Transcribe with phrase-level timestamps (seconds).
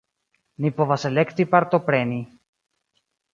[0.65, 2.19] Ni povas elekti partopreni.